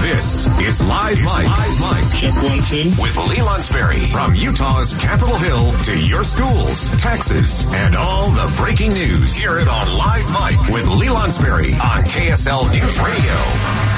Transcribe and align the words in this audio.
This 0.00 0.46
is 0.60 0.82
Live 0.82 1.18
Mic. 1.18 1.26
Live 1.26 1.80
Mic. 1.80 2.20
Check 2.20 2.34
one, 2.34 2.62
two. 2.64 2.90
With 3.00 3.16
Lee 3.28 3.42
Lonsberry. 3.42 4.10
From 4.12 4.34
Utah's 4.34 4.94
Capitol 4.98 5.36
Hill 5.36 5.70
to 5.84 5.98
your 5.98 6.22
schools, 6.24 6.90
taxes, 6.96 7.64
and 7.74 7.96
all 7.96 8.30
the 8.30 8.52
breaking 8.56 8.92
news. 8.92 9.34
Hear 9.34 9.58
it 9.58 9.68
on 9.68 9.86
Live 9.96 10.28
Mic 10.30 10.74
with 10.74 10.86
Lee 10.86 11.06
Lonsberry 11.06 11.72
on 11.80 12.04
KSL 12.04 12.70
News 12.72 12.98
Radio. 12.98 13.95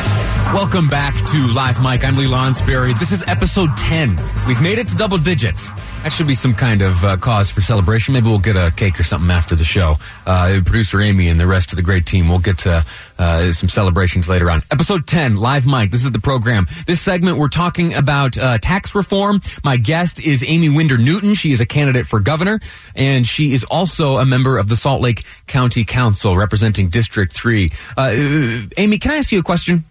Welcome 0.55 0.89
back 0.89 1.15
to 1.15 1.47
Live 1.53 1.83
Mic. 1.83 2.05
I'm 2.05 2.17
Lee 2.17 2.25
Lonsberry. 2.25 2.99
This 2.99 3.13
is 3.13 3.23
episode 3.29 3.69
10. 3.77 4.17
We've 4.49 4.61
made 4.63 4.79
it 4.79 4.89
to 4.89 4.97
double 4.97 5.19
digits. 5.19 5.69
That 6.03 6.11
should 6.11 6.27
be 6.27 6.35
some 6.35 6.55
kind 6.55 6.81
of 6.81 7.05
uh, 7.05 7.17
cause 7.19 7.51
for 7.51 7.61
celebration. 7.61 8.15
Maybe 8.15 8.29
we'll 8.29 8.39
get 8.39 8.57
a 8.57 8.73
cake 8.75 8.99
or 8.99 9.05
something 9.05 9.31
after 9.31 9.55
the 9.55 9.65
show. 9.65 9.97
Uh, 10.27 10.61
producer 10.65 11.03
Amy 11.03 11.29
and 11.29 11.39
the 11.39 11.47
rest 11.47 11.73
of 11.73 11.77
the 11.77 11.83
great 11.83 12.07
team 12.07 12.29
will 12.31 12.39
get 12.39 12.59
to, 12.61 12.85
uh, 13.19 13.53
some 13.53 13.69
celebrations 13.69 14.27
later 14.27 14.51
on. 14.51 14.63
Episode 14.71 15.07
10, 15.07 15.35
Live 15.37 15.67
Mic. 15.67 15.91
This 15.91 16.05
is 16.05 16.13
the 16.13 16.19
program. 16.19 16.67
This 16.87 17.03
segment, 17.03 17.37
we're 17.37 17.49
talking 17.49 17.95
about 17.95 18.39
uh, 18.39 18.57
tax 18.57 18.95
reform. 18.95 19.43
My 19.65 19.77
guest 19.77 20.19
is 20.19 20.43
Aimee 20.43 20.71
Winder 20.71 20.97
Newton. 20.97 21.35
She 21.35 21.53
is 21.53 21.61
a 21.61 21.67
candidate 21.67 22.07
for 22.07 22.21
governor, 22.21 22.59
and 22.97 23.27
she 23.27 23.53
is 23.53 23.65
also 23.65 24.17
a 24.17 24.25
member 24.25 24.57
of 24.57 24.69
the 24.69 24.77
Salt 24.77 25.03
Lake 25.03 25.25
County 25.47 25.85
Council 25.85 26.37
representing 26.37 26.89
District 26.89 27.33
3. 27.33 27.71
Uh, 27.97 28.11
Aimee, 28.79 28.99
can 28.99 29.11
I 29.11 29.17
ask 29.17 29.31
you 29.31 29.41
a 29.41 29.43
question? 29.43 29.85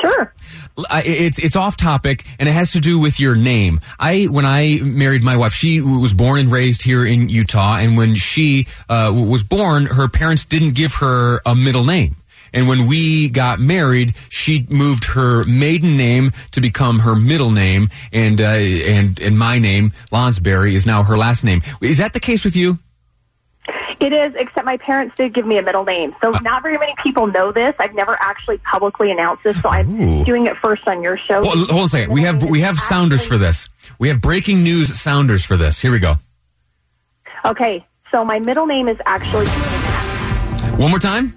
Sure. 0.00 0.34
It's 0.78 1.38
it's 1.38 1.56
off 1.56 1.76
topic 1.76 2.24
and 2.38 2.48
it 2.48 2.52
has 2.52 2.72
to 2.72 2.80
do 2.80 2.98
with 2.98 3.18
your 3.18 3.34
name. 3.34 3.80
I 3.98 4.24
when 4.24 4.44
I 4.44 4.80
married 4.82 5.22
my 5.22 5.36
wife, 5.36 5.52
she 5.52 5.80
was 5.80 6.12
born 6.12 6.40
and 6.40 6.52
raised 6.52 6.82
here 6.82 7.04
in 7.06 7.28
Utah, 7.28 7.76
and 7.76 7.96
when 7.96 8.14
she 8.14 8.66
uh, 8.88 9.10
was 9.14 9.42
born, 9.42 9.86
her 9.86 10.08
parents 10.08 10.44
didn't 10.44 10.74
give 10.74 10.94
her 10.96 11.40
a 11.46 11.54
middle 11.54 11.84
name. 11.84 12.16
And 12.52 12.68
when 12.68 12.86
we 12.86 13.28
got 13.28 13.58
married, 13.58 14.14
she 14.28 14.66
moved 14.70 15.04
her 15.06 15.44
maiden 15.44 15.96
name 15.96 16.32
to 16.52 16.60
become 16.60 17.00
her 17.00 17.14
middle 17.14 17.50
name, 17.50 17.88
and 18.12 18.40
uh, 18.40 18.44
and 18.44 19.18
and 19.18 19.38
my 19.38 19.58
name, 19.58 19.90
Lonsberry, 20.12 20.72
is 20.72 20.86
now 20.86 21.02
her 21.02 21.16
last 21.16 21.42
name. 21.42 21.62
Is 21.80 21.98
that 21.98 22.12
the 22.12 22.20
case 22.20 22.44
with 22.44 22.56
you? 22.56 22.78
It 23.98 24.12
is, 24.12 24.34
except 24.36 24.64
my 24.64 24.76
parents 24.76 25.14
did 25.16 25.32
give 25.32 25.46
me 25.46 25.58
a 25.58 25.62
middle 25.62 25.84
name. 25.84 26.14
So 26.20 26.34
Uh. 26.34 26.38
not 26.40 26.62
very 26.62 26.78
many 26.78 26.94
people 27.02 27.26
know 27.26 27.50
this. 27.52 27.74
I've 27.78 27.94
never 27.94 28.16
actually 28.20 28.58
publicly 28.58 29.10
announced 29.10 29.42
this, 29.44 29.60
so 29.60 29.68
I'm 29.68 29.88
Ooh. 30.00 30.24
doing 30.24 30.46
it 30.46 30.56
first 30.58 30.86
on 30.86 31.02
your 31.02 31.16
show. 31.16 31.42
Hold, 31.42 31.68
hold 31.70 31.80
on 31.80 31.86
a 31.86 31.88
second. 31.88 32.12
We 32.12 32.22
have 32.22 32.42
we 32.44 32.60
have 32.60 32.78
sounders 32.78 33.24
for 33.26 33.38
this. 33.38 33.68
We 33.98 34.08
have 34.08 34.20
breaking 34.20 34.62
news 34.62 34.98
sounders 35.00 35.44
for 35.44 35.56
this. 35.56 35.80
Here 35.80 35.90
we 35.90 35.98
go. 35.98 36.14
Okay, 37.44 37.84
so 38.10 38.24
my 38.24 38.38
middle 38.38 38.66
name 38.66 38.88
is 38.88 38.98
actually 39.06 39.46
One 40.76 40.90
more 40.90 40.98
time. 41.00 41.32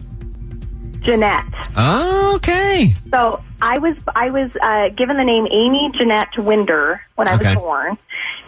Jeanette. 1.02 1.46
Okay. 1.78 2.94
So 3.10 3.42
I 3.62 3.78
was 3.80 3.96
I 4.16 4.30
was 4.30 4.50
uh, 4.62 4.90
given 4.90 5.18
the 5.18 5.24
name 5.24 5.48
Aimee 5.50 5.92
Jeanette 5.98 6.38
Winder 6.38 7.02
when 7.16 7.28
I 7.28 7.36
Okay. 7.36 7.56
was 7.56 7.64
born, 7.64 7.98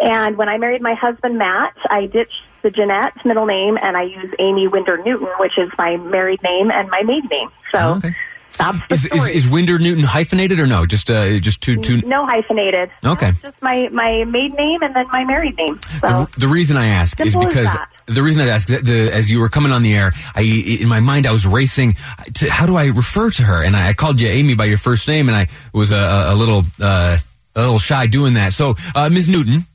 and 0.01 0.37
when 0.37 0.49
I 0.49 0.57
married 0.57 0.81
my 0.81 0.93
husband 0.93 1.37
Matt, 1.37 1.75
I 1.89 2.05
ditched 2.07 2.41
the 2.63 2.69
Jeanette 2.71 3.13
middle 3.25 3.45
name 3.45 3.77
and 3.81 3.97
I 3.97 4.03
use 4.03 4.33
Aimee 4.39 4.67
Winder 4.67 4.97
Newton, 5.03 5.27
which 5.39 5.57
is 5.57 5.69
my 5.77 5.97
married 5.97 6.43
name 6.43 6.69
and 6.71 6.89
my 6.89 7.01
maiden 7.03 7.29
name. 7.29 7.49
So 7.71 7.77
Oh, 7.79 7.93
Okay. 7.97 8.13
that's 8.57 8.91
Is, 8.91 9.05
is 9.07 9.29
is 9.29 9.47
Winder 9.47 9.79
Newton 9.79 10.03
hyphenated 10.03 10.59
or 10.59 10.67
no? 10.67 10.85
Just 10.85 11.09
uh, 11.09 11.39
just 11.39 11.61
two 11.61 11.77
two. 11.81 12.01
no 12.01 12.25
hyphenated. 12.25 12.91
Okay. 13.03 13.29
It's 13.29 13.41
just 13.41 13.61
my 13.61 13.89
my 13.91 14.23
maiden 14.25 14.57
name 14.57 14.81
and 14.83 14.95
then 14.95 15.07
my 15.11 15.23
married 15.25 15.55
name. 15.57 15.79
So 16.01 16.27
The, 16.33 16.39
the 16.41 16.47
reason 16.47 16.77
I 16.77 16.87
ask 16.87 17.19
is 17.19 17.31
Simple 17.33 17.47
as 17.47 17.53
because 17.55 17.77
the 18.07 18.21
reason 18.21 18.43
I 18.43 18.49
ask 18.49 18.67
the, 18.67 19.09
as 19.13 19.31
you 19.31 19.39
were 19.39 19.49
coming 19.49 19.71
on 19.71 19.81
the 19.83 19.95
air, 19.95 20.11
I 20.35 20.41
in 20.81 20.87
my 20.89 20.99
mind 20.99 21.25
I 21.25 21.31
was 21.31 21.47
racing 21.47 21.95
to 22.35 22.49
how 22.51 22.65
do 22.65 22.75
I 22.75 22.87
refer 22.87 23.31
to 23.31 23.43
her, 23.43 23.63
and 23.63 23.75
I, 23.75 23.89
I 23.89 23.93
called 23.93 24.19
you 24.19 24.27
Aimee 24.27 24.55
by 24.55 24.65
your 24.65 24.77
first 24.77 25.07
name, 25.07 25.29
and 25.29 25.35
I 25.37 25.47
was 25.73 25.91
a, 25.91 25.97
a, 25.97 26.33
a 26.33 26.35
little 26.35 26.63
uh, 26.81 27.17
a 27.55 27.61
little 27.61 27.79
shy 27.79 28.05
doing 28.07 28.33
that. 28.35 28.53
So, 28.53 28.75
uh, 28.95 29.09
Ms. 29.09 29.29
Newton, 29.29 29.65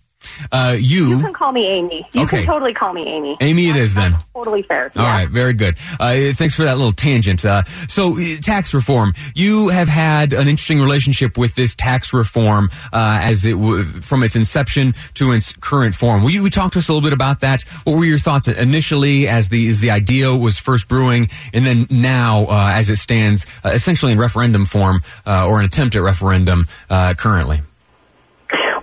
uh, 0.53 0.77
you. 0.79 1.09
you 1.11 1.21
can 1.21 1.33
call 1.33 1.53
me 1.53 1.67
Aimee. 1.67 2.07
You 2.13 2.23
Okay. 2.23 2.39
can 2.39 2.47
totally 2.47 2.73
call 2.75 2.93
me 2.93 3.07
Aimee. 3.07 3.37
Aimee 3.41 3.65
it 3.71 3.73
That's- 3.75 3.89
is 3.89 3.95
then. 3.95 4.13
Totally 4.35 4.63
fair. 4.63 4.93
All 4.97 5.05
right, 5.05 5.29
very 5.29 5.53
good. 5.55 5.77
Uh, 5.99 6.33
thanks 6.35 6.55
for 6.55 6.65
that 6.65 6.77
little 6.77 6.93
tangent. 6.93 7.45
Uh, 7.45 7.63
so, 7.89 8.19
uh, 8.19 8.37
tax 8.43 8.75
reform. 8.75 9.15
You 9.35 9.69
have 9.69 9.89
had 9.89 10.33
an 10.33 10.47
interesting 10.49 10.81
relationship 10.81 11.39
with 11.39 11.55
this 11.55 11.75
tax 11.75 12.13
reform 12.13 12.71
uh, 12.93 13.19
as 13.23 13.45
it 13.47 13.53
w- 13.53 13.85
from 14.03 14.23
its 14.23 14.37
inception 14.37 14.95
to 15.15 15.33
its 15.33 15.53
current 15.55 15.95
form. 15.95 16.23
Will 16.23 16.31
you, 16.31 16.43
we 16.43 16.51
talk 16.51 16.73
to 16.73 16.79
us 16.81 16.89
a 16.89 16.93
little 16.93 17.07
bit 17.07 17.15
about 17.15 17.41
that? 17.41 17.63
What 17.85 17.97
were 17.97 18.05
your 18.05 18.19
thoughts 18.19 18.47
initially 18.49 19.27
as 19.29 19.49
the 19.49 19.69
as 19.69 19.81
the 19.81 19.91
idea 19.91 20.35
was 20.35 20.59
first 20.59 20.87
brewing, 20.89 21.29
and 21.55 21.65
then 21.67 21.87
now 21.91 22.45
uh, 22.45 22.73
as 22.75 22.91
it 22.91 22.97
stands, 22.97 23.47
uh, 23.65 23.71
essentially 23.71 24.13
in 24.13 24.19
referendum 24.19 24.65
form 24.67 25.01
uh, 25.27 25.47
or 25.47 25.59
an 25.61 25.65
attempt 25.65 25.97
at 25.97 26.03
referendum 26.03 26.67
uh, 26.91 27.15
currently? 27.15 27.61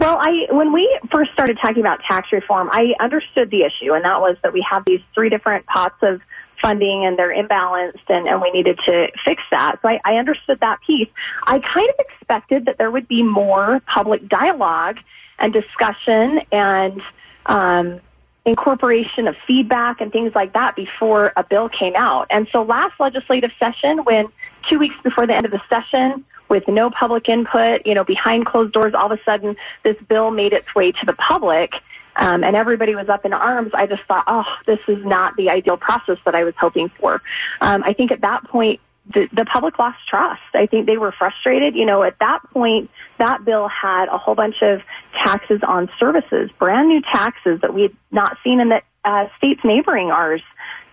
Well, 0.03 0.17
I 0.19 0.47
when 0.49 0.73
we 0.73 0.99
first 1.09 1.31
started 1.31 1.57
talking 1.61 1.79
about 1.79 2.01
tax 2.03 2.33
reform, 2.33 2.67
I 2.73 2.93
understood 2.99 3.49
the 3.49 3.61
issue, 3.61 3.93
and 3.93 4.03
that 4.03 4.19
was 4.19 4.35
that 4.43 4.51
we 4.51 4.59
have 4.69 4.83
these 4.83 4.99
three 5.13 5.29
different 5.29 5.65
pots 5.65 5.95
of 6.01 6.19
funding 6.61 7.05
and 7.05 7.17
they're 7.17 7.33
imbalanced 7.33 8.01
and, 8.09 8.27
and 8.27 8.41
we 8.41 8.51
needed 8.51 8.77
to 8.85 9.07
fix 9.23 9.41
that. 9.51 9.79
So 9.81 9.87
I, 9.87 10.01
I 10.03 10.15
understood 10.17 10.59
that 10.59 10.81
piece. 10.85 11.07
I 11.47 11.59
kind 11.59 11.89
of 11.89 11.95
expected 11.99 12.65
that 12.65 12.77
there 12.77 12.91
would 12.91 13.07
be 13.07 13.23
more 13.23 13.81
public 13.87 14.27
dialogue 14.27 14.99
and 15.39 15.53
discussion 15.53 16.41
and 16.51 17.01
um, 17.45 18.01
incorporation 18.43 19.29
of 19.29 19.37
feedback 19.47 20.01
and 20.01 20.11
things 20.11 20.35
like 20.35 20.51
that 20.51 20.75
before 20.75 21.31
a 21.37 21.45
bill 21.45 21.69
came 21.69 21.93
out. 21.95 22.27
And 22.29 22.45
so 22.51 22.61
last 22.61 22.99
legislative 22.99 23.53
session, 23.57 23.99
when 23.99 24.27
two 24.63 24.79
weeks 24.79 24.95
before 25.01 25.25
the 25.27 25.33
end 25.33 25.45
of 25.45 25.53
the 25.53 25.61
session, 25.69 26.25
with 26.53 26.67
no 26.67 26.91
public 26.91 27.27
input, 27.29 27.81
you 27.83 27.95
know, 27.95 28.03
behind 28.03 28.45
closed 28.45 28.73
doors, 28.73 28.93
all 28.93 29.11
of 29.11 29.19
a 29.19 29.23
sudden 29.23 29.55
this 29.81 29.97
bill 30.07 30.29
made 30.29 30.53
its 30.53 30.75
way 30.75 30.91
to 30.91 31.03
the 31.03 31.13
public. 31.13 31.81
Um, 32.15 32.43
and 32.43 32.55
everybody 32.55 32.93
was 32.93 33.09
up 33.09 33.25
in 33.25 33.33
arms. 33.33 33.71
I 33.73 33.87
just 33.87 34.03
thought, 34.03 34.25
oh, 34.27 34.45
this 34.67 34.77
is 34.87 35.03
not 35.03 35.35
the 35.35 35.49
ideal 35.49 35.77
process 35.77 36.19
that 36.25 36.35
I 36.35 36.43
was 36.43 36.53
hoping 36.59 36.89
for. 36.89 37.23
Um, 37.59 37.81
I 37.83 37.93
think 37.93 38.11
at 38.11 38.21
that 38.21 38.43
point, 38.43 38.79
the, 39.11 39.27
the 39.33 39.45
public 39.45 39.79
lost 39.79 39.97
trust. 40.07 40.41
I 40.53 40.67
think 40.67 40.85
they 40.85 40.97
were 40.97 41.11
frustrated. 41.11 41.75
You 41.75 41.87
know, 41.87 42.03
at 42.03 42.19
that 42.19 42.41
point, 42.51 42.91
that 43.17 43.43
bill 43.43 43.67
had 43.67 44.09
a 44.09 44.19
whole 44.19 44.35
bunch 44.35 44.61
of 44.61 44.83
taxes 45.11 45.61
on 45.67 45.89
services, 45.99 46.51
brand 46.59 46.87
new 46.87 47.01
taxes 47.01 47.61
that 47.61 47.73
we 47.73 47.81
had 47.81 47.95
not 48.11 48.37
seen 48.43 48.59
in 48.59 48.69
the 48.69 48.83
uh, 49.03 49.25
states 49.37 49.61
neighboring 49.63 50.11
ours 50.11 50.43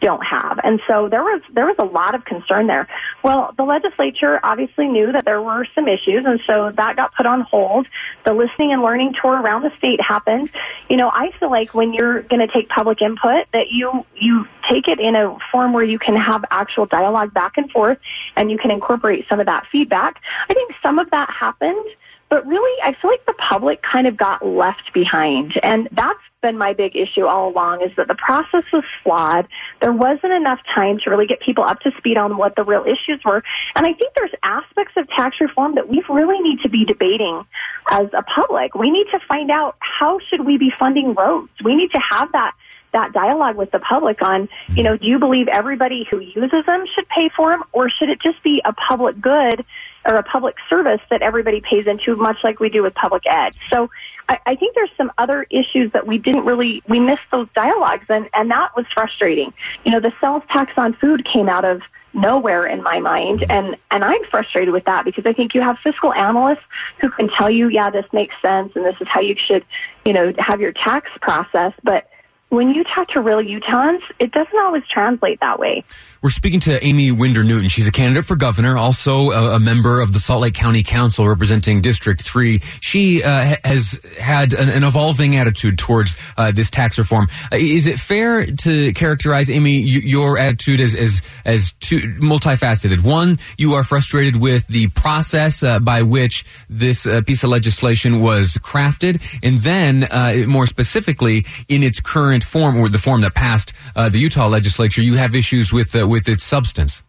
don't 0.01 0.25
have. 0.25 0.59
And 0.63 0.81
so 0.87 1.09
there 1.09 1.23
was 1.23 1.43
there 1.53 1.67
was 1.67 1.77
a 1.79 1.85
lot 1.85 2.15
of 2.15 2.25
concern 2.25 2.67
there. 2.67 2.89
Well, 3.23 3.55
the 3.57 3.65
legislature 3.65 4.41
obviously 4.43 4.89
knew 4.89 5.13
that 5.13 5.25
there 5.25 5.41
were 5.41 5.67
some 5.75 5.89
issues 5.89 6.25
and 6.25 6.41
so 6.47 6.71
that 6.73 6.97
got 6.97 7.15
put 7.15 7.27
on 7.27 7.43
hold. 7.43 7.87
The 8.25 8.33
listening 8.33 8.73
and 8.73 8.83
learning 8.83 9.15
tour 9.21 9.41
around 9.41 9.63
the 9.63 9.73
state 9.77 10.01
happened. 10.01 10.51
You 10.89 10.97
know, 10.97 11.11
I 11.13 11.31
feel 11.39 11.51
like 11.51 11.75
when 11.75 11.93
you're 11.93 12.23
going 12.23 12.47
to 12.47 12.53
take 12.53 12.69
public 12.69 13.03
input 13.03 13.47
that 13.53 13.71
you 13.71 14.05
you 14.17 14.47
take 14.71 14.89
it 14.89 15.01
in 15.01 15.17
a 15.17 15.37
form 15.53 15.73
where 15.73 15.85
you 15.85 15.99
can 15.99 16.17
have 16.17 16.45
actual 16.51 16.87
dialogue 16.87 17.33
back 17.35 17.57
and 17.57 17.71
forth 17.71 17.99
and 18.37 18.51
you 18.51 18.59
can 18.59 18.71
incorporate 18.71 19.27
some 19.29 19.41
of 19.41 19.47
that 19.47 19.67
feedback. 19.71 20.23
I 20.49 20.55
think 20.55 20.75
some 20.83 20.99
of 20.99 21.11
that 21.11 21.31
happened 21.31 21.85
but 22.31 22.47
really, 22.47 22.81
I 22.83 22.95
feel 22.95 23.11
like 23.11 23.27
the 23.27 23.35
public 23.35 23.83
kind 23.83 24.07
of 24.07 24.17
got 24.17 24.47
left 24.47 24.93
behind. 24.93 25.59
And 25.65 25.89
that's 25.91 26.21
been 26.41 26.57
my 26.57 26.73
big 26.73 26.97
issue 26.97 27.27
all 27.27 27.51
along 27.51 27.83
is 27.83 27.91
that 27.97 28.07
the 28.07 28.15
process 28.15 28.65
was 28.73 28.85
flawed. 29.03 29.49
There 29.81 29.93
wasn't 29.93 30.33
enough 30.33 30.61
time 30.73 31.01
to 31.01 31.11
really 31.11 31.27
get 31.27 31.41
people 31.41 31.65
up 31.65 31.81
to 31.81 31.91
speed 31.99 32.17
on 32.17 32.37
what 32.37 32.55
the 32.55 32.63
real 32.63 32.85
issues 32.85 33.21
were. 33.25 33.43
And 33.75 33.85
I 33.85 33.93
think 33.93 34.15
there's 34.15 34.31
aspects 34.45 34.93
of 34.97 35.09
tax 35.09 35.41
reform 35.41 35.75
that 35.75 35.89
we 35.89 36.05
really 36.09 36.41
need 36.41 36.61
to 36.61 36.69
be 36.69 36.85
debating 36.85 37.45
as 37.91 38.09
a 38.15 38.23
public. 38.23 38.77
We 38.77 38.93
need 38.93 39.09
to 39.11 39.19
find 39.29 39.51
out 39.51 39.77
how 39.81 40.21
should 40.21 40.47
we 40.47 40.57
be 40.57 40.71
funding 40.71 41.15
roads? 41.15 41.51
We 41.65 41.75
need 41.75 41.91
to 41.91 42.01
have 42.11 42.31
that 42.33 42.53
that 42.93 43.13
dialogue 43.13 43.57
with 43.57 43.71
the 43.71 43.79
public 43.79 44.21
on, 44.21 44.49
you 44.71 44.83
know, 44.83 44.97
do 44.97 45.07
you 45.07 45.21
believe 45.21 45.47
everybody 45.47 46.09
who 46.11 46.19
uses 46.19 46.67
them 46.67 46.85
should 46.93 47.09
pay 47.09 47.29
for 47.29 47.51
them 47.51 47.63
or 47.73 47.89
should 47.89 48.09
it 48.09 48.21
just 48.21 48.43
be 48.43 48.61
a 48.65 48.73
public 48.73 49.21
good 49.21 49.65
or 50.07 50.15
a 50.15 50.23
public 50.23 50.57
service 50.69 51.01
that 51.11 51.23
everybody 51.23 51.61
pays 51.61 51.87
into, 51.87 52.17
much 52.17 52.43
like 52.43 52.61
we 52.61 52.69
do 52.69 52.83
with 52.83 52.95
public 52.95 53.23
ed. 53.27 53.55
So 53.69 53.91
I, 54.29 54.39
I 54.47 54.55
think 54.55 54.75
there's 54.75 54.91
some 54.97 55.13
other 55.19 55.47
issues 55.51 55.93
that 55.93 56.07
we 56.07 56.19
didn't 56.19 56.45
really 56.45 56.83
we 56.89 57.01
missed 57.01 57.29
those 57.31 57.49
dialogues, 57.55 58.07
and 58.09 58.29
and 58.35 58.51
that 58.51 58.75
was 58.77 58.87
frustrating. 58.93 59.53
You 59.85 59.93
know, 59.93 60.01
the 60.01 60.13
sales 60.21 60.43
tax 60.49 60.73
on 60.77 60.95
food 60.95 61.25
came 61.25 61.49
out 61.49 61.65
of 61.65 61.83
nowhere 62.13 62.67
in 62.67 62.83
my 62.83 62.99
mind 62.99 63.45
and 63.49 63.77
and 63.91 64.05
I'm 64.05 64.25
frustrated 64.25 64.73
with 64.73 64.85
that 64.87 65.05
because 65.05 65.27
I 65.27 65.33
think 65.33 65.55
you 65.55 65.61
have 65.61 65.79
fiscal 65.79 66.13
analysts 66.13 66.65
who 66.99 67.09
can 67.09 67.29
tell 67.29 67.49
you 67.49 67.69
yeah 67.69 67.89
this 67.89 68.07
makes 68.13 68.35
sense 68.43 68.75
and 68.75 68.85
this 68.85 68.97
is 69.01 69.07
how 69.07 69.21
you 69.21 69.37
should 69.37 69.65
you 70.05 70.13
know 70.13 70.33
have 70.39 70.61
your 70.61 70.73
tax 70.73 71.09
process 71.21 71.73
but 71.85 72.09
when 72.51 72.75
you 72.75 72.85
talk 72.85 73.09
to 73.09 73.21
real 73.21 73.39
Utahns, 73.39 74.03
it 74.19 74.33
doesn't 74.33 74.59
always 74.59 74.83
translate 74.89 75.41
that 75.41 75.59
way. 75.59 75.85
We're 76.23 76.31
speaking 76.31 76.61
to 76.61 76.85
Aimee 76.85 77.13
Winder 77.13 77.43
Newton. 77.43 77.71
She's 77.71 77.89
a 77.89 77.93
candidate 77.93 78.27
for 78.27 78.37
governor, 78.37 78.77
also 78.77 79.31
a, 79.31 79.57
a, 79.57 79.61
member 79.61 80.03
of 80.03 80.13
the 80.13 80.21
Salt 80.21 80.43
Lake 80.43 80.53
County 80.53 80.83
Council 80.83 81.27
representing 81.27 81.81
District 81.81 82.21
3. 82.21 82.59
She 82.81 83.23
uh, 83.23 83.55
has 83.65 83.99
had 84.19 84.53
an, 84.53 84.69
an, 84.69 84.85
evolving 84.85 85.37
attitude 85.37 85.79
towards 85.79 86.17
uh, 86.37 86.51
this 86.51 86.69
tax 86.69 86.99
reform. 86.99 87.29
Uh, 87.51 87.57
is 87.57 87.87
it 87.87 87.99
fair 87.99 88.45
to 88.45 88.93
characterize, 88.93 89.49
Aimee, 89.49 89.83
y- 89.83 90.03
your 90.05 90.37
attitude 90.37 90.83
as, 90.83 90.95
as, 90.95 91.23
as 91.47 91.73
multifaceted? 91.81 93.03
One, 93.03 93.39
you 93.57 93.75
are 93.75 93.85
frustrated 93.85 94.37
with 94.37 94.67
the 94.67 94.89
process 94.89 95.63
uh, 95.63 95.79
by 95.79 96.03
which 96.03 96.45
this 96.69 97.07
uh, 97.07 97.23
piece 97.23 97.45
of 97.45 97.51
legislation 97.51 98.21
was 98.21 98.59
crafted, 98.59 99.23
and 99.43 99.61
then, 99.61 100.05
uh, 100.05 100.45
more 100.47 100.67
specifically, 100.67 101.47
in 101.69 101.83
its 101.83 101.99
current 101.99 102.40
form, 102.45 102.77
or 102.77 102.89
the 102.89 102.99
form 102.99 103.21
that 103.23 103.35
passed 103.35 103.73
the 103.95 104.19
Utah 104.19 104.49
legislature, 104.49 105.03
you 105.03 105.15
have 105.15 105.35
issues 105.35 105.73
with 105.73 105.95
with 105.95 106.29
its 106.29 106.45
substance. 106.45 107.03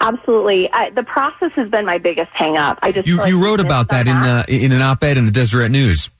Absolutely, 0.00 0.70
I, 0.72 0.90
the 0.90 1.02
process 1.02 1.52
has 1.52 1.68
been 1.70 1.86
my 1.86 1.98
biggest 1.98 2.30
hangup. 2.32 2.78
I 2.82 2.92
just 2.92 3.08
you, 3.08 3.16
like 3.16 3.30
you 3.30 3.42
wrote 3.42 3.60
about 3.60 3.88
that 3.88 4.06
in 4.06 4.16
uh, 4.16 4.44
in 4.48 4.72
an 4.72 4.82
op-ed 4.82 5.16
in 5.16 5.24
the 5.24 5.30
Deseret 5.30 5.70
News. 5.70 6.10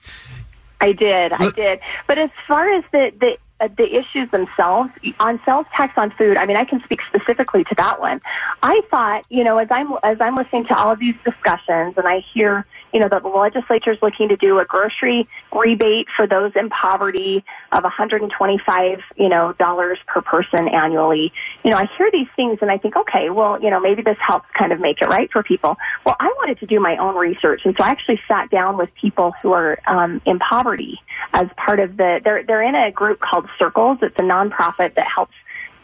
I 0.81 0.93
did, 0.93 1.33
I 1.33 1.51
did. 1.51 1.81
But 2.07 2.19
as 2.19 2.31
far 2.47 2.73
as 2.73 2.85
the 2.91 3.12
the 3.21 3.37
uh, 3.61 3.69
the 3.77 3.97
issues 3.97 4.31
themselves 4.31 4.91
on 5.19 5.41
sales 5.45 5.67
tax 5.75 5.93
on 5.99 6.11
food, 6.13 6.39
I 6.39 6.47
mean, 6.47 6.56
I 6.56 6.65
can 6.65 6.83
speak 6.85 7.03
specifically 7.03 7.65
to 7.65 7.75
that 7.75 8.01
one. 8.01 8.23
I 8.63 8.81
thought, 8.91 9.27
you 9.29 9.45
know, 9.45 9.59
as 9.59 9.69
I'm 9.71 9.93
as 10.03 10.19
I'm 10.21 10.37
listening 10.37 10.65
to 10.67 10.79
all 10.79 10.91
of 10.91 10.99
these 10.99 11.17
discussions, 11.23 11.99
and 11.99 12.09
I 12.09 12.25
hear 12.33 12.65
you 12.93 13.01
know, 13.01 13.09
the 13.09 13.21
legislature 13.27 13.93
is 13.93 13.99
looking 14.03 14.29
to 14.29 14.37
do 14.37 14.59
a 14.59 14.65
grocery 14.65 15.29
rebate 15.53 16.09
for 16.17 16.27
those 16.27 16.53
in 16.57 16.71
poverty 16.71 17.45
of 17.73 17.83
125, 17.83 19.01
you 19.17 19.29
know, 19.29 19.53
dollars 19.55 19.99
per 20.07 20.21
person 20.21 20.69
annually. 20.69 21.33
You 21.65 21.71
know, 21.71 21.77
I 21.77 21.87
hear 21.97 22.11
these 22.13 22.29
things 22.37 22.59
and 22.63 22.71
I 22.71 22.79
think, 22.79 22.97
okay, 22.97 23.31
well, 23.31 23.63
you 23.63 23.71
know, 23.71 23.81
maybe 23.81 24.03
this 24.03 24.19
helps 24.19 24.49
kind 24.53 24.73
of 24.73 24.81
make 24.81 25.01
it 25.01 25.09
right 25.09 25.31
for 25.31 25.43
people. 25.43 25.77
Well, 26.05 26.17
I 26.19 26.27
wanted 26.39 26.59
to 26.61 26.67
do 26.67 26.81
my 26.81 26.97
own 26.97 27.15
research, 27.17 27.63
and 27.65 27.75
so 27.77 27.85
I 27.85 27.89
actually 27.89 28.21
sat 28.27 28.51
down 28.51 28.77
with 28.77 28.93
people 28.95 29.33
who 29.43 29.53
are 29.53 29.79
um, 29.87 30.21
in 30.25 30.39
poverty 30.39 31.01
as 31.33 31.49
part 31.57 31.81
of 31.81 31.97
the. 31.97 32.21
They're 32.23 32.43
they're 32.43 32.63
in 32.63 32.75
a 32.75 32.91
group 32.91 33.21
called 33.21 33.49
Circles. 33.59 33.99
It's 34.03 34.17
a 34.19 34.23
nonprofit 34.23 34.95
that 34.95 35.07
helps 35.07 35.35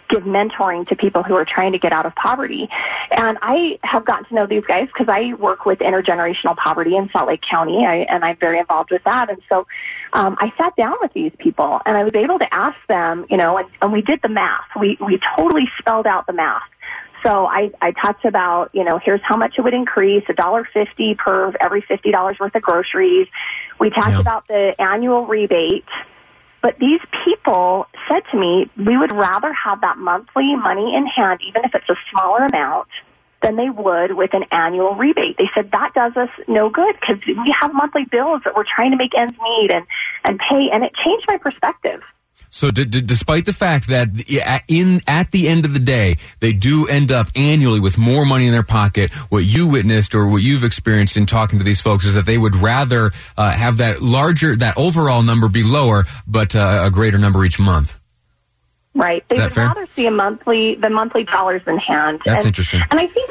give 0.08 0.24
mentoring 0.24 0.86
to 0.88 0.96
people 0.96 1.22
who 1.22 1.34
are 1.34 1.44
trying 1.44 1.72
to 1.72 1.78
get 1.78 1.92
out 1.92 2.06
of 2.06 2.14
poverty. 2.14 2.68
And 3.10 3.38
I 3.42 3.78
have 3.82 4.04
gotten 4.04 4.26
to 4.26 4.34
know 4.34 4.46
these 4.46 4.64
guys 4.64 4.86
because 4.86 5.08
I 5.08 5.34
work 5.34 5.66
with 5.66 5.80
intergenerational 5.80 6.56
poverty 6.56 6.96
in 6.96 7.10
Salt 7.10 7.28
Lake 7.28 7.42
County, 7.42 7.86
I, 7.86 7.96
and 8.08 8.24
I'm 8.24 8.36
very 8.36 8.58
involved 8.58 8.90
with 8.90 9.04
that. 9.04 9.30
And 9.30 9.40
so 9.48 9.66
um, 10.12 10.36
I 10.38 10.52
sat 10.58 10.74
down 10.76 10.96
with 11.00 11.12
these 11.12 11.32
people, 11.38 11.80
and 11.86 11.96
I 11.96 12.04
was 12.04 12.14
able 12.14 12.38
to 12.38 12.54
ask 12.54 12.76
them, 12.88 13.26
you 13.30 13.36
know, 13.36 13.58
and, 13.58 13.68
and 13.82 13.92
we 13.92 14.02
did 14.02 14.20
the 14.22 14.28
math. 14.28 14.66
We 14.78 14.96
we 15.00 15.20
totally 15.36 15.68
spelled 15.78 16.06
out 16.06 16.26
the 16.26 16.32
math. 16.32 16.62
So 17.24 17.46
I, 17.46 17.72
I 17.82 17.90
talked 17.90 18.24
about, 18.24 18.70
you 18.72 18.84
know, 18.84 18.98
here's 18.98 19.20
how 19.24 19.36
much 19.36 19.54
it 19.58 19.62
would 19.62 19.74
increase, 19.74 20.22
a 20.28 20.32
dollar 20.32 20.68
fifty 20.72 21.16
per 21.16 21.52
every 21.60 21.80
fifty 21.80 22.12
dollars 22.12 22.38
worth 22.38 22.54
of 22.54 22.62
groceries. 22.62 23.26
We 23.80 23.90
talked 23.90 24.10
yeah. 24.10 24.20
about 24.20 24.46
the 24.46 24.80
annual 24.80 25.26
rebate 25.26 25.84
but 26.66 26.80
these 26.80 26.98
people 27.24 27.86
said 28.08 28.22
to 28.32 28.36
me, 28.36 28.68
we 28.76 28.96
would 28.96 29.12
rather 29.12 29.52
have 29.52 29.82
that 29.82 29.98
monthly 29.98 30.56
money 30.56 30.96
in 30.96 31.06
hand, 31.06 31.38
even 31.46 31.64
if 31.64 31.72
it's 31.76 31.88
a 31.88 31.94
smaller 32.10 32.44
amount, 32.44 32.88
than 33.40 33.54
they 33.54 33.70
would 33.70 34.16
with 34.16 34.34
an 34.34 34.42
annual 34.50 34.96
rebate. 34.96 35.36
They 35.38 35.48
said 35.54 35.70
that 35.70 35.94
does 35.94 36.16
us 36.16 36.28
no 36.48 36.68
good 36.68 36.96
because 37.00 37.24
we 37.24 37.54
have 37.60 37.72
monthly 37.72 38.04
bills 38.04 38.42
that 38.44 38.56
we're 38.56 38.64
trying 38.64 38.90
to 38.90 38.96
make 38.96 39.16
ends 39.16 39.36
meet 39.40 39.70
and, 39.72 39.86
and 40.24 40.40
pay. 40.40 40.68
And 40.72 40.82
it 40.82 40.92
changed 41.04 41.26
my 41.28 41.36
perspective. 41.36 42.02
So, 42.50 42.70
d- 42.70 42.84
d- 42.84 43.00
despite 43.02 43.44
the 43.44 43.52
fact 43.52 43.88
that 43.88 44.08
in 44.68 45.00
at 45.06 45.30
the 45.30 45.48
end 45.48 45.64
of 45.64 45.72
the 45.72 45.78
day, 45.78 46.16
they 46.40 46.52
do 46.52 46.86
end 46.86 47.12
up 47.12 47.28
annually 47.36 47.80
with 47.80 47.98
more 47.98 48.24
money 48.24 48.46
in 48.46 48.52
their 48.52 48.62
pocket, 48.62 49.12
what 49.30 49.44
you 49.44 49.68
witnessed 49.68 50.14
or 50.14 50.26
what 50.28 50.42
you've 50.42 50.64
experienced 50.64 51.16
in 51.16 51.26
talking 51.26 51.58
to 51.58 51.64
these 51.64 51.80
folks 51.80 52.04
is 52.04 52.14
that 52.14 52.26
they 52.26 52.38
would 52.38 52.56
rather 52.56 53.10
uh, 53.36 53.50
have 53.50 53.78
that 53.78 54.00
larger, 54.00 54.56
that 54.56 54.76
overall 54.76 55.22
number 55.22 55.48
be 55.48 55.62
lower, 55.62 56.04
but 56.26 56.56
uh, 56.56 56.84
a 56.86 56.90
greater 56.90 57.18
number 57.18 57.44
each 57.44 57.58
month. 57.58 58.00
Right. 58.94 59.28
They 59.28 59.38
would 59.38 59.52
fair? 59.52 59.66
rather 59.66 59.86
see 59.94 60.06
a 60.06 60.10
monthly 60.10 60.74
the 60.74 60.88
monthly 60.88 61.24
dollars 61.24 61.60
in 61.66 61.76
hand. 61.76 62.22
That's 62.24 62.38
and, 62.38 62.46
interesting. 62.46 62.80
And 62.90 62.98
I 62.98 63.06
think 63.06 63.30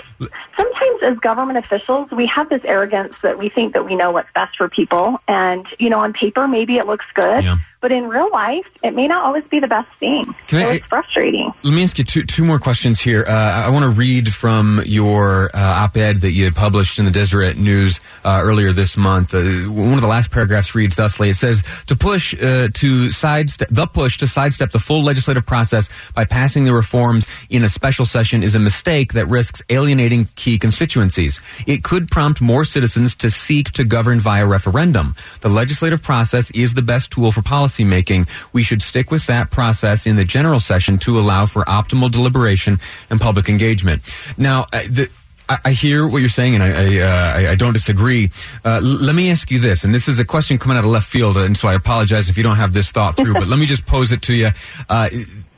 sometimes 0.56 1.02
as 1.02 1.18
government 1.18 1.58
officials, 1.58 2.12
we 2.12 2.28
have 2.28 2.50
this 2.50 2.62
arrogance 2.66 3.16
that 3.24 3.40
we 3.40 3.50
think 3.50 3.74
that 3.74 3.84
we 3.84 3.96
know 3.96 4.12
what's 4.12 4.32
best 4.36 4.56
for 4.58 4.70
people. 4.70 5.20
And, 5.28 5.66
you 5.80 5.90
know, 5.90 6.00
on 6.00 6.14
paper, 6.14 6.48
maybe 6.48 6.78
it 6.78 6.86
looks 6.86 7.06
good. 7.16 7.44
Yeah. 7.44 7.58
But 7.86 7.92
in 7.92 8.08
real 8.10 8.32
life, 8.32 8.66
it 8.82 8.96
may 8.96 9.08
not 9.08 9.24
always 9.24 9.44
be 9.44 9.60
the 9.60 9.68
best 9.68 9.88
thing. 10.00 10.26
Can 10.48 10.64
so 10.64 10.70
I, 10.72 10.74
it's 10.74 10.86
frustrating. 10.88 11.54
Let 11.62 11.72
me 11.72 11.84
ask 11.84 12.00
you 12.00 12.04
two, 12.04 12.24
two 12.24 12.44
more 12.44 12.58
questions 12.58 13.00
here. 13.00 13.24
Uh, 13.28 13.32
I 13.32 13.70
want 13.70 13.84
to 13.84 13.90
read 13.92 14.34
from 14.34 14.82
your 14.88 15.52
uh, 15.54 15.84
op-ed 15.84 16.22
that 16.22 16.32
you 16.32 16.46
had 16.46 16.56
published 16.56 16.98
in 16.98 17.06
the 17.06 17.12
Deseret 17.12 17.58
News 17.58 18.00
uh, 18.24 18.40
earlier 18.42 18.74
this 18.74 18.98
month. 18.98 19.36
Uh, 19.36 19.70
one 19.72 19.94
of 19.94 20.02
the 20.02 20.08
last 20.08 20.32
paragraphs 20.32 20.74
reads 20.74 20.96
thusly: 20.96 21.30
It 21.30 21.36
says 21.36 21.62
to 21.86 21.96
push 21.96 22.34
uh, 22.42 22.70
to 22.74 23.12
sidestep 23.12 23.68
the 23.70 23.86
push 23.86 24.18
to 24.18 24.28
sidestep 24.28 24.72
the 24.72 24.80
full 24.80 25.04
legislative 25.04 25.46
process 25.46 25.88
by 26.16 26.26
passing 26.26 26.66
the 26.66 26.74
reforms 26.74 27.28
in 27.52 27.64
a 27.64 27.70
special 27.70 28.06
session 28.06 28.42
is 28.42 28.56
a 28.56 28.60
mistake 28.60 29.14
that 29.14 29.28
risks 29.28 29.62
alienating 29.70 30.28
key 30.36 30.58
constituencies. 30.58 31.40
It 31.68 31.84
could 31.84 32.10
prompt 32.10 32.42
more 32.42 32.66
citizens 32.66 33.14
to 33.18 33.30
seek 33.30 33.74
to 33.74 33.84
govern 33.84 34.20
via 34.20 34.48
referendum. 34.48 35.14
The 35.42 35.50
legislative 35.50 36.02
process 36.02 36.50
is 36.50 36.74
the 36.74 36.82
best 36.82 37.12
tool 37.12 37.32
for 37.32 37.44
policy 37.44 37.75
policymaking, 37.76 38.28
we 38.54 38.64
should 38.64 38.82
stick 38.82 39.12
with 39.12 39.26
that 39.28 39.52
process 39.52 40.06
in 40.06 40.16
the 40.16 40.24
general 40.24 40.60
session 40.60 40.98
to 41.00 41.20
allow 41.20 41.46
for 41.46 41.64
optimal 41.64 42.12
deliberation 42.12 42.80
and 43.10 43.20
public 43.20 43.50
engagement. 43.50 44.02
Now, 44.38 44.66
uh, 44.74 44.82
the, 44.90 45.10
I, 45.48 45.72
hear 45.72 46.08
what 46.08 46.20
you're 46.20 46.30
saying, 46.30 46.56
and 46.56 46.64
I 46.64 46.70
I, 46.70 47.48
uh, 47.48 47.52
I 47.52 47.56
don't 47.56 47.74
disagree. 47.74 48.32
Uh, 48.64 48.82
l- 48.82 48.82
let 48.82 49.14
me 49.14 49.30
ask 49.30 49.52
you 49.52 49.60
this, 49.60 49.84
and 49.84 49.94
this 49.94 50.08
is 50.08 50.20
a 50.20 50.26
question 50.26 50.58
coming 50.58 50.76
out 50.76 50.84
of 50.84 50.90
left 50.90 51.08
field, 51.08 51.38
and 51.38 51.56
so 51.56 51.68
I 51.68 51.76
apologize 51.76 52.30
if 52.30 52.38
you 52.38 52.42
don't 52.42 52.56
have 52.56 52.74
this 52.74 52.90
thought 52.90 53.16
through. 53.16 53.34
but 53.42 53.48
let 53.48 53.60
me 53.60 53.68
just 53.68 53.86
pose 53.86 54.12
it 54.12 54.24
to 54.24 54.34
you. 54.34 54.50
Uh, 54.90 55.10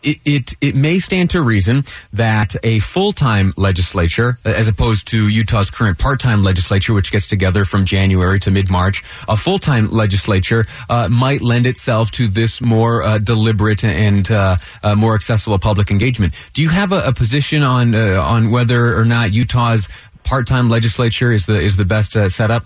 it, 0.08 0.20
it, 0.24 0.54
it 0.62 0.76
may 0.76 1.00
stand 1.00 1.32
to 1.32 1.42
reason 1.42 1.84
that 2.14 2.56
a 2.64 2.80
full 2.80 3.12
time 3.12 3.54
legislature, 3.58 4.40
as 4.46 4.68
opposed 4.68 5.08
to 5.10 5.28
Utah's 5.28 5.70
current 5.70 6.00
part 6.00 6.22
time 6.22 6.44
legislature, 6.44 6.94
which 6.94 7.12
gets 7.12 7.28
together 7.28 7.66
from 7.66 7.86
January 7.86 8.40
to 8.40 8.52
mid 8.52 8.72
March, 8.72 9.04
a 9.28 9.36
full 9.36 9.60
time 9.60 9.92
legislature 9.92 10.66
uh, 10.90 11.10
might 11.10 11.42
lend 11.42 11.68
itself 11.68 12.12
to 12.12 12.28
this 12.28 12.62
more 12.62 13.04
uh, 13.04 13.18
deliberate 13.18 13.84
and 13.84 14.32
uh, 14.32 14.56
uh 14.82 14.96
more 14.96 15.14
accessible 15.14 15.60
public 15.60 15.92
engagement. 15.92 16.34
Do 16.54 16.62
you 16.62 16.70
have 16.70 16.92
a, 16.94 17.08
a 17.08 17.14
position 17.14 17.64
on 17.64 17.94
uh, 17.94 18.22
on 18.22 18.50
whether 18.50 18.98
or 18.98 19.06
not 19.06 19.34
Utah's 19.34 19.90
part 20.24 20.48
time 20.48 20.70
legislature 20.70 21.32
is 21.32 21.46
the 21.46 21.60
is 21.60 21.76
the 21.76 21.86
best 21.86 22.16
uh, 22.16 22.30
setup? 22.30 22.66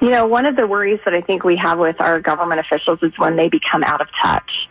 You 0.00 0.10
know, 0.10 0.26
one 0.26 0.46
of 0.46 0.54
the 0.54 0.66
worries 0.66 1.00
that 1.04 1.14
I 1.14 1.20
think 1.20 1.42
we 1.42 1.56
have 1.56 1.78
with 1.78 2.00
our 2.00 2.20
government 2.20 2.60
officials 2.60 3.02
is 3.02 3.18
when 3.18 3.34
they 3.34 3.48
become 3.48 3.82
out 3.82 4.00
of 4.00 4.08
touch. 4.22 4.68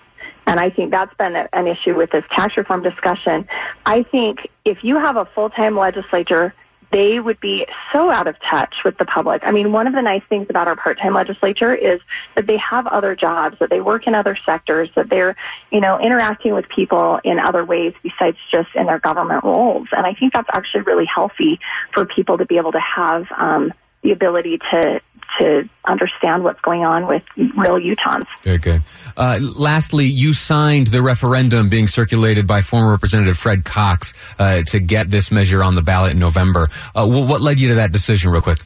And 0.47 0.59
I 0.59 0.69
think 0.69 0.91
that's 0.91 1.13
been 1.15 1.35
a, 1.35 1.47
an 1.53 1.67
issue 1.67 1.93
with 1.93 2.09
this 2.11 2.23
tax 2.31 2.57
reform 2.57 2.81
discussion. 2.81 3.47
I 3.85 4.03
think 4.03 4.49
if 4.65 4.83
you 4.83 4.95
have 4.97 5.17
a 5.17 5.25
full-time 5.25 5.77
legislature, 5.77 6.53
they 6.89 7.19
would 7.19 7.39
be 7.41 7.67
so 7.91 8.09
out 8.09 8.27
of 8.27 8.39
touch 8.39 8.85
with 8.85 8.97
the 8.97 9.03
public. 9.03 9.41
I 9.45 9.51
mean, 9.51 9.73
one 9.73 9.87
of 9.87 9.93
the 9.93 10.01
nice 10.01 10.23
things 10.29 10.47
about 10.49 10.69
our 10.69 10.75
part-time 10.77 11.13
legislature 11.13 11.75
is 11.75 11.99
that 12.35 12.47
they 12.47 12.55
have 12.57 12.87
other 12.87 13.13
jobs, 13.13 13.59
that 13.59 13.69
they 13.69 13.81
work 13.81 14.07
in 14.07 14.15
other 14.15 14.37
sectors, 14.37 14.89
that 14.95 15.09
they're, 15.09 15.35
you 15.69 15.81
know, 15.81 15.99
interacting 15.99 16.53
with 16.53 16.69
people 16.69 17.19
in 17.25 17.39
other 17.39 17.65
ways 17.65 17.93
besides 18.03 18.37
just 18.49 18.69
in 18.73 18.85
their 18.85 18.99
government 18.99 19.43
roles. 19.43 19.89
And 19.91 20.05
I 20.05 20.13
think 20.13 20.31
that's 20.31 20.49
actually 20.53 20.83
really 20.83 21.05
healthy 21.05 21.59
for 21.93 22.05
people 22.05 22.37
to 22.37 22.45
be 22.45 22.55
able 22.55 22.71
to 22.71 22.79
have 22.79 23.27
um, 23.35 23.73
the 24.07 24.13
ability 24.13 24.57
to 24.71 25.01
to 25.39 25.69
understand 25.85 26.43
what's 26.43 26.59
going 26.61 26.83
on 26.83 27.05
with 27.05 27.21
real 27.35 27.75
Utahns. 27.75 28.25
Very 28.43 28.57
good. 28.57 28.81
Uh, 29.15 29.37
lastly, 29.59 30.05
you 30.05 30.33
signed 30.33 30.87
the 30.87 31.01
referendum 31.01 31.69
being 31.69 31.87
circulated 31.87 32.47
by 32.47 32.61
former 32.61 32.89
Representative 32.91 33.37
Fred 33.37 33.65
Cox 33.65 34.13
uh, 34.39 34.63
to 34.63 34.79
get 34.79 35.11
this 35.11 35.29
measure 35.29 35.61
on 35.61 35.75
the 35.75 35.81
ballot 35.81 36.13
in 36.13 36.19
November. 36.19 36.69
Uh, 36.95 37.05
what 37.05 37.41
led 37.41 37.59
you 37.59 37.67
to 37.69 37.75
that 37.75 37.91
decision, 37.91 38.31
real 38.31 38.41
quick? 38.41 38.59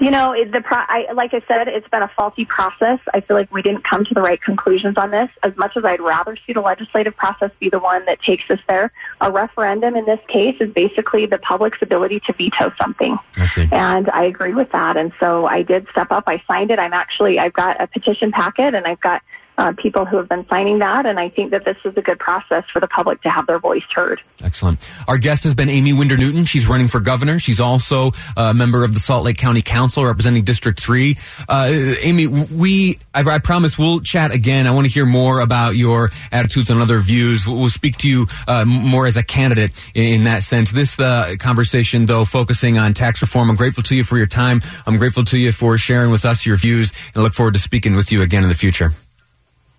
You 0.00 0.10
know, 0.10 0.32
it- 0.32 0.52
the 0.52 0.60
pro- 0.60 0.78
I, 0.88 1.06
like 1.14 1.32
I 1.34 1.42
said, 1.48 1.68
it's 1.68 1.88
been 1.88 2.02
a 2.02 2.08
faulty 2.16 2.44
process. 2.44 2.98
I 3.14 3.20
feel 3.20 3.36
like 3.36 3.52
we 3.52 3.62
didn't 3.62 3.84
come 3.84 4.04
to 4.04 4.14
the 4.14 4.20
right 4.20 4.40
conclusions 4.40 4.96
on 4.96 5.10
this. 5.10 5.28
As 5.42 5.56
much 5.56 5.76
as 5.76 5.84
I'd 5.84 6.00
rather 6.00 6.36
see 6.46 6.52
the 6.52 6.60
legislative 6.60 7.16
process 7.16 7.50
be 7.58 7.68
the 7.68 7.78
one 7.78 8.04
that 8.06 8.20
takes 8.20 8.48
us 8.50 8.60
there, 8.68 8.92
a 9.20 9.32
referendum 9.32 9.96
in 9.96 10.04
this 10.04 10.20
case 10.28 10.56
is 10.60 10.70
basically 10.72 11.26
the 11.26 11.38
public's 11.38 11.78
ability 11.82 12.20
to 12.20 12.32
veto 12.32 12.72
something. 12.78 13.18
I 13.38 13.46
see. 13.46 13.68
And 13.72 14.10
I 14.10 14.24
agree 14.24 14.52
with 14.54 14.70
that. 14.72 14.96
And 14.96 15.12
so 15.18 15.46
I 15.46 15.62
did 15.62 15.86
step 15.90 16.10
up. 16.10 16.24
I 16.26 16.42
signed 16.46 16.70
it. 16.70 16.78
I'm 16.78 16.92
actually, 16.92 17.38
I've 17.38 17.54
got 17.54 17.80
a 17.80 17.86
petition 17.86 18.32
packet 18.32 18.74
and 18.74 18.86
I've 18.86 19.00
got 19.00 19.22
uh, 19.58 19.72
people 19.76 20.04
who 20.04 20.16
have 20.16 20.28
been 20.28 20.46
signing 20.48 20.78
that. 20.78 21.06
And 21.06 21.18
I 21.18 21.28
think 21.28 21.50
that 21.50 21.64
this 21.64 21.76
is 21.84 21.96
a 21.96 22.02
good 22.02 22.18
process 22.18 22.64
for 22.70 22.80
the 22.80 22.88
public 22.88 23.22
to 23.22 23.30
have 23.30 23.46
their 23.46 23.58
voice 23.58 23.84
heard. 23.94 24.20
Excellent. 24.42 24.78
Our 25.08 25.18
guest 25.18 25.44
has 25.44 25.54
been 25.54 25.68
Aimee 25.68 25.92
Winder 25.92 26.16
Newton. 26.16 26.44
She's 26.44 26.66
running 26.66 26.88
for 26.88 27.00
governor. 27.00 27.38
She's 27.38 27.60
also 27.60 28.12
a 28.36 28.52
member 28.54 28.84
of 28.84 28.94
the 28.94 29.00
Salt 29.00 29.24
Lake 29.24 29.38
County 29.38 29.62
Council 29.62 30.04
representing 30.04 30.44
District 30.44 30.80
3. 30.80 31.16
Uh, 31.48 31.94
Aimee, 32.02 32.26
we, 32.26 32.98
I, 33.14 33.22
I 33.22 33.38
promise 33.38 33.78
we'll 33.78 34.00
chat 34.00 34.32
again. 34.32 34.66
I 34.66 34.72
want 34.72 34.86
to 34.86 34.92
hear 34.92 35.06
more 35.06 35.40
about 35.40 35.76
your 35.76 36.10
attitudes 36.32 36.70
and 36.70 36.80
other 36.80 36.98
views. 37.00 37.46
We'll, 37.46 37.56
we'll 37.56 37.70
speak 37.70 37.98
to 37.98 38.08
you 38.08 38.26
uh, 38.46 38.64
more 38.64 39.06
as 39.06 39.16
a 39.16 39.22
candidate 39.22 39.72
in, 39.94 40.04
in 40.04 40.24
that 40.24 40.42
sense. 40.42 40.70
This 40.70 40.98
uh, 40.98 41.34
conversation, 41.38 42.06
though, 42.06 42.24
focusing 42.24 42.78
on 42.78 42.94
tax 42.94 43.22
reform. 43.22 43.50
I'm 43.50 43.56
grateful 43.56 43.82
to 43.84 43.94
you 43.94 44.04
for 44.04 44.18
your 44.18 44.26
time. 44.26 44.60
I'm 44.86 44.98
grateful 44.98 45.24
to 45.24 45.38
you 45.38 45.52
for 45.52 45.78
sharing 45.78 46.10
with 46.10 46.24
us 46.24 46.44
your 46.44 46.56
views 46.56 46.92
and 47.14 47.20
I 47.20 47.24
look 47.24 47.34
forward 47.34 47.54
to 47.54 47.60
speaking 47.60 47.94
with 47.94 48.12
you 48.12 48.22
again 48.22 48.42
in 48.42 48.48
the 48.48 48.54
future. 48.54 48.92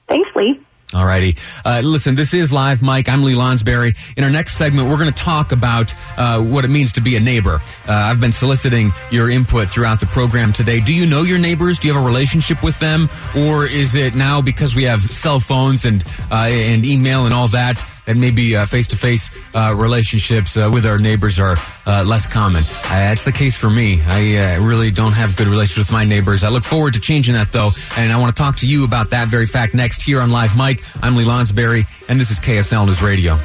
Thanks, 0.08 0.36
Lee. 0.36 0.60
All 0.94 1.06
righty. 1.06 1.36
Uh, 1.66 1.82
listen, 1.84 2.16
this 2.16 2.34
is 2.34 2.54
Live 2.54 2.82
Mic. 2.82 3.10
I'm 3.10 3.22
Lee 3.22 3.34
Lonsberry. 3.34 3.94
In 4.16 4.24
our 4.24 4.30
next 4.30 4.56
segment, 4.56 4.88
we're 4.90 4.98
going 4.98 5.12
to 5.12 5.24
talk 5.24 5.52
about 5.52 5.94
uh, 6.18 6.42
what 6.42 6.64
it 6.64 6.70
means 6.70 6.94
to 6.94 7.02
be 7.02 7.18
a 7.18 7.20
neighbor. 7.20 7.56
Uh, 7.86 7.92
I've 7.92 8.22
been 8.22 8.32
soliciting 8.32 8.94
your 9.12 9.30
input 9.30 9.68
throughout 9.68 10.00
the 10.00 10.06
program 10.06 10.54
today. 10.54 10.80
Do 10.80 10.94
you 10.94 11.06
know 11.06 11.24
your 11.24 11.40
neighbors? 11.40 11.78
Do 11.78 11.90
you 11.90 11.94
have 11.94 12.02
a 12.02 12.06
relationship 12.06 12.64
with 12.64 12.80
them? 12.80 13.10
Or 13.36 13.66
is 13.66 13.96
it 13.96 14.16
now 14.16 14.42
because 14.42 14.76
we 14.76 14.84
have 14.84 15.02
cell 15.02 15.42
phones 15.42 15.84
and, 15.84 16.06
uh, 16.32 16.48
and 16.50 16.86
email 16.86 17.26
and 17.26 17.34
all 17.34 17.50
that, 17.50 17.84
that 18.08 18.18
maybe 18.18 18.56
face 18.66 18.88
to 18.88 18.98
face 18.98 19.30
relationships 19.54 20.58
uh, 20.58 20.70
with 20.74 20.86
our 20.86 20.98
neighbors 20.98 21.40
are 21.40 21.58
uh, 21.86 22.04
less 22.06 22.26
common? 22.26 22.64
Uh, 22.64 22.90
that's 22.90 23.24
the 23.24 23.32
case 23.32 23.56
for 23.56 23.70
me. 23.70 24.02
I 24.06 24.56
really 24.56 24.90
don't 24.92 25.12
have 25.12 25.36
good 25.36 25.48
relations 25.48 25.78
with 25.78 25.92
my 25.92 26.06
neighbors. 26.06 26.44
I 26.44 26.50
look 26.50 26.64
forward 26.64 26.94
to 26.96 27.00
changing 27.00 27.36
that, 27.36 27.52
though. 27.52 27.72
And 27.98 28.12
I 28.12 28.18
want 28.18 28.36
to 28.36 28.42
talk 28.42 28.58
to 28.58 28.68
you 28.68 28.86
about 28.86 29.12
that 29.12 29.28
very 29.28 29.46
fact 29.46 29.74
next 29.76 30.02
here 30.02 30.22
on 30.22 30.32
Live 30.32 30.58
Mic. 30.58 30.82
I'm 31.04 31.16
Lee 31.16 31.26
Lonsberry, 31.26 31.86
and 32.10 32.20
this 32.20 32.32
is 32.32 32.40
KSL 32.40 32.88
News 32.88 33.02
Radio. 33.02 33.38